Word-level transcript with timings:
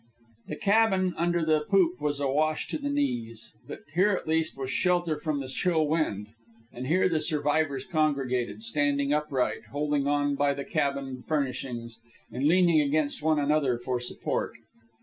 The 0.47 0.55
cabin 0.55 1.13
under 1.15 1.45
the 1.45 1.59
poop 1.69 2.01
was 2.01 2.19
awash 2.19 2.65
to 2.69 2.79
the 2.79 2.89
knees, 2.89 3.51
but 3.67 3.81
here 3.93 4.09
at 4.13 4.27
least 4.27 4.57
was 4.57 4.71
shelter 4.71 5.15
from 5.15 5.39
the 5.39 5.47
chill 5.47 5.85
wind, 5.87 6.29
and 6.73 6.87
here 6.87 7.07
the 7.07 7.21
survivors 7.21 7.85
congregated, 7.85 8.63
standing 8.63 9.13
upright, 9.13 9.65
holding 9.71 10.07
on 10.07 10.33
by 10.33 10.55
the 10.55 10.65
cabin 10.65 11.21
furnishings, 11.27 11.99
and 12.31 12.47
leaning 12.47 12.81
against 12.81 13.21
one 13.21 13.37
another 13.37 13.77
for 13.77 13.99
support. 13.99 14.53